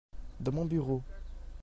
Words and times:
dans 0.39 0.51
mon 0.51 0.65
bureau. 0.65 1.03